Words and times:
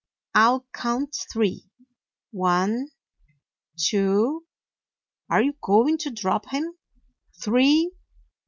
"I 0.33 0.47
'll 0.47 0.65
count 0.73 1.15
three. 1.31 1.69
One— 2.31 2.87
two— 3.87 4.47
are 5.29 5.43
you 5.43 5.53
going 5.61 5.99
to 5.99 6.09
drop 6.09 6.47
him?— 6.47 6.75
three!" 7.43 7.93